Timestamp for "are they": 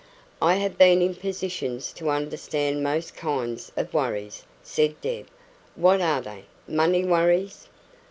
6.01-6.45